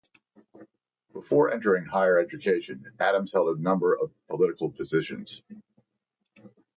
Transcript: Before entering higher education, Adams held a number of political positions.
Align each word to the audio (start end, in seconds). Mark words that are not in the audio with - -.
Before 1.13 1.53
entering 1.53 1.85
higher 1.85 2.17
education, 2.17 2.91
Adams 2.99 3.33
held 3.33 3.55
a 3.55 3.61
number 3.61 3.93
of 3.95 4.09
political 4.29 4.71
positions. 4.71 5.43